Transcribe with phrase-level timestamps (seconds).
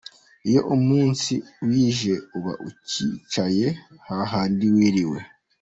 [0.49, 1.33] Iyo umunsi
[1.67, 3.67] wije, uba ucyicaye
[4.07, 5.17] hahandi wiriwe.